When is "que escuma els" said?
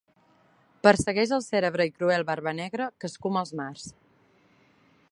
3.03-3.55